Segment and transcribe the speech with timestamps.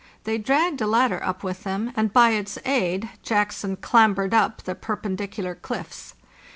[0.23, 4.73] They dragged a ladder up with them, and by its aid Jackson clambered up the
[4.73, 6.15] perpendicular cliffs.